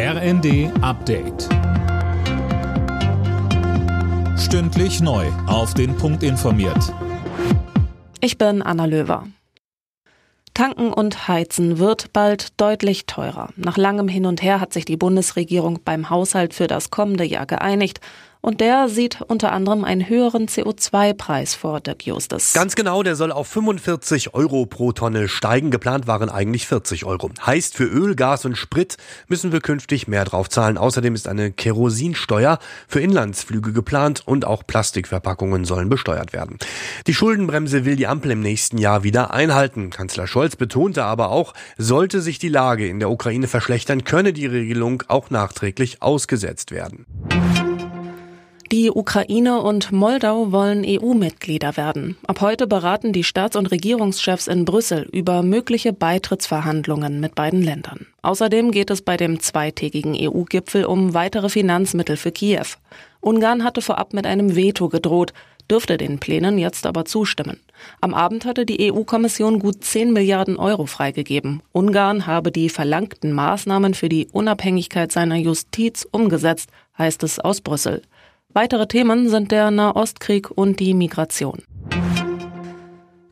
RND 0.00 0.70
Update. 0.80 1.48
Stündlich 4.38 5.00
neu. 5.00 5.26
Auf 5.48 5.74
den 5.74 5.96
Punkt 5.96 6.22
informiert. 6.22 6.94
Ich 8.20 8.38
bin 8.38 8.62
Anna 8.62 8.84
Löwer. 8.84 9.26
Tanken 10.54 10.92
und 10.92 11.26
Heizen 11.26 11.80
wird 11.80 12.12
bald 12.12 12.60
deutlich 12.60 13.06
teurer. 13.06 13.48
Nach 13.56 13.76
langem 13.76 14.06
Hin 14.06 14.26
und 14.26 14.40
Her 14.40 14.60
hat 14.60 14.72
sich 14.72 14.84
die 14.84 14.96
Bundesregierung 14.96 15.80
beim 15.84 16.10
Haushalt 16.10 16.54
für 16.54 16.68
das 16.68 16.90
kommende 16.90 17.24
Jahr 17.24 17.46
geeinigt. 17.46 18.00
Und 18.40 18.60
der 18.60 18.88
sieht 18.88 19.20
unter 19.20 19.52
anderem 19.52 19.84
einen 19.84 20.08
höheren 20.08 20.46
CO2-Preis 20.46 21.54
vor, 21.54 21.80
Dirk 21.80 22.06
Justus. 22.06 22.52
Ganz 22.52 22.76
genau, 22.76 23.02
der 23.02 23.16
soll 23.16 23.32
auf 23.32 23.48
45 23.48 24.34
Euro 24.34 24.64
pro 24.64 24.92
Tonne 24.92 25.28
steigen. 25.28 25.70
Geplant 25.70 26.06
waren 26.06 26.30
eigentlich 26.30 26.66
40 26.66 27.04
Euro. 27.04 27.30
Heißt, 27.44 27.74
für 27.74 27.84
Öl, 27.84 28.14
Gas 28.14 28.44
und 28.44 28.56
Sprit 28.56 28.96
müssen 29.26 29.50
wir 29.50 29.60
künftig 29.60 30.06
mehr 30.06 30.24
drauf 30.24 30.48
zahlen. 30.48 30.78
Außerdem 30.78 31.14
ist 31.14 31.26
eine 31.26 31.50
Kerosinsteuer 31.50 32.58
für 32.86 33.00
Inlandsflüge 33.00 33.72
geplant 33.72 34.22
und 34.24 34.44
auch 34.44 34.66
Plastikverpackungen 34.66 35.64
sollen 35.64 35.88
besteuert 35.88 36.32
werden. 36.32 36.58
Die 37.06 37.14
Schuldenbremse 37.14 37.84
will 37.84 37.96
die 37.96 38.06
Ampel 38.06 38.30
im 38.30 38.40
nächsten 38.40 38.78
Jahr 38.78 39.02
wieder 39.02 39.32
einhalten. 39.34 39.90
Kanzler 39.90 40.28
Scholz 40.28 40.54
betonte 40.54 41.04
aber 41.04 41.30
auch, 41.30 41.54
sollte 41.76 42.20
sich 42.20 42.38
die 42.38 42.48
Lage 42.48 42.86
in 42.86 43.00
der 43.00 43.10
Ukraine 43.10 43.48
verschlechtern, 43.48 44.04
könne 44.04 44.32
die 44.32 44.46
Regelung 44.46 45.02
auch 45.08 45.30
nachträglich 45.30 46.02
ausgesetzt 46.02 46.70
werden. 46.70 47.06
Die 48.70 48.90
Ukraine 48.90 49.62
und 49.62 49.92
Moldau 49.92 50.52
wollen 50.52 50.84
EU-Mitglieder 50.86 51.78
werden. 51.78 52.18
Ab 52.26 52.42
heute 52.42 52.66
beraten 52.66 53.14
die 53.14 53.24
Staats- 53.24 53.56
und 53.56 53.70
Regierungschefs 53.70 54.46
in 54.46 54.66
Brüssel 54.66 55.08
über 55.10 55.42
mögliche 55.42 55.94
Beitrittsverhandlungen 55.94 57.18
mit 57.18 57.34
beiden 57.34 57.62
Ländern. 57.62 58.06
Außerdem 58.20 58.70
geht 58.70 58.90
es 58.90 59.00
bei 59.00 59.16
dem 59.16 59.40
zweitägigen 59.40 60.14
EU-Gipfel 60.14 60.84
um 60.84 61.14
weitere 61.14 61.48
Finanzmittel 61.48 62.18
für 62.18 62.30
Kiew. 62.30 62.66
Ungarn 63.20 63.64
hatte 63.64 63.80
vorab 63.80 64.12
mit 64.12 64.26
einem 64.26 64.54
Veto 64.54 64.90
gedroht, 64.90 65.32
dürfte 65.70 65.96
den 65.96 66.18
Plänen 66.18 66.58
jetzt 66.58 66.84
aber 66.84 67.06
zustimmen. 67.06 67.60
Am 68.02 68.12
Abend 68.12 68.44
hatte 68.44 68.66
die 68.66 68.92
EU-Kommission 68.92 69.60
gut 69.60 69.82
10 69.82 70.12
Milliarden 70.12 70.58
Euro 70.58 70.84
freigegeben. 70.84 71.62
Ungarn 71.72 72.26
habe 72.26 72.52
die 72.52 72.68
verlangten 72.68 73.32
Maßnahmen 73.32 73.94
für 73.94 74.10
die 74.10 74.28
Unabhängigkeit 74.30 75.10
seiner 75.10 75.36
Justiz 75.36 76.06
umgesetzt, 76.10 76.68
heißt 76.98 77.22
es 77.22 77.38
aus 77.38 77.62
Brüssel. 77.62 78.02
Weitere 78.54 78.88
Themen 78.88 79.28
sind 79.28 79.52
der 79.52 79.70
Nahostkrieg 79.70 80.50
und 80.50 80.80
die 80.80 80.94
Migration. 80.94 81.62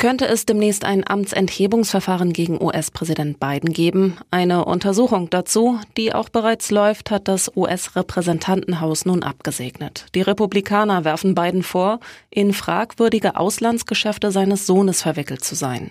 Könnte 0.00 0.26
es 0.26 0.46
demnächst 0.46 0.86
ein 0.86 1.06
Amtsenthebungsverfahren 1.06 2.32
gegen 2.32 2.58
US-Präsident 2.62 3.38
Biden 3.38 3.74
geben? 3.74 4.16
Eine 4.30 4.64
Untersuchung 4.64 5.28
dazu, 5.28 5.78
die 5.98 6.14
auch 6.14 6.30
bereits 6.30 6.70
läuft, 6.70 7.10
hat 7.10 7.28
das 7.28 7.54
US-Repräsentantenhaus 7.54 9.04
nun 9.04 9.22
abgesegnet. 9.22 10.06
Die 10.14 10.22
Republikaner 10.22 11.04
werfen 11.04 11.34
Biden 11.34 11.62
vor, 11.62 12.00
in 12.30 12.54
fragwürdige 12.54 13.36
Auslandsgeschäfte 13.36 14.30
seines 14.30 14.66
Sohnes 14.66 15.02
verwickelt 15.02 15.44
zu 15.44 15.54
sein. 15.54 15.90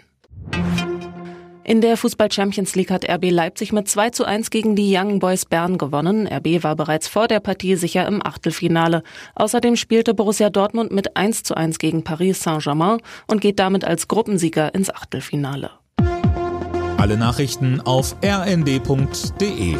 In 1.69 1.81
der 1.81 1.97
Fußball 1.97 2.31
Champions 2.31 2.73
League 2.73 2.89
hat 2.89 3.07
RB 3.07 3.29
Leipzig 3.29 3.71
mit 3.71 3.87
2 3.87 4.09
zu 4.09 4.25
1 4.25 4.49
gegen 4.49 4.75
die 4.75 4.91
Young 4.97 5.19
Boys 5.19 5.45
Bern 5.45 5.77
gewonnen. 5.77 6.27
RB 6.27 6.63
war 6.63 6.75
bereits 6.75 7.07
vor 7.07 7.27
der 7.27 7.39
Partie 7.39 7.75
sicher 7.75 8.07
im 8.07 8.25
Achtelfinale. 8.25 9.03
Außerdem 9.35 9.75
spielte 9.75 10.15
Borussia 10.15 10.49
Dortmund 10.49 10.91
mit 10.91 11.15
1 11.15 11.43
zu 11.43 11.55
1 11.55 11.77
gegen 11.77 12.03
Paris 12.03 12.41
Saint-Germain 12.41 12.97
und 13.27 13.39
geht 13.39 13.59
damit 13.59 13.85
als 13.85 14.07
Gruppensieger 14.07 14.73
ins 14.73 14.89
Achtelfinale. 14.89 15.69
Alle 16.97 17.17
Nachrichten 17.17 17.81
auf 17.81 18.15
rnd.de 18.25 19.75